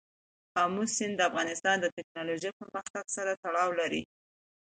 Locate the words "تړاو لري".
3.43-4.03